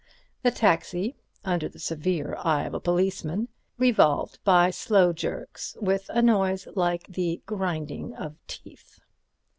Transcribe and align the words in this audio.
The 0.41 0.49
taxi, 0.49 1.15
under 1.45 1.69
the 1.69 1.77
severe 1.77 2.35
eye 2.39 2.63
of 2.63 2.73
a 2.73 2.79
policeman, 2.79 3.49
revolved 3.77 4.39
by 4.43 4.71
slow 4.71 5.13
jerks, 5.13 5.77
with 5.79 6.09
a 6.09 6.23
noise 6.23 6.67
like 6.73 7.05
the 7.05 7.39
grinding 7.45 8.15
of 8.15 8.35
teeth. 8.47 8.97